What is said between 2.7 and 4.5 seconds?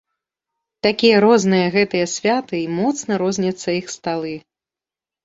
моцна розняцца іх сталы.